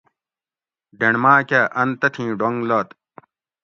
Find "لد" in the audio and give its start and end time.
2.69-2.87